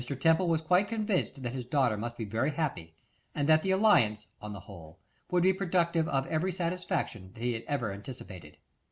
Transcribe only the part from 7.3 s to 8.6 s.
that he had ever anticipated.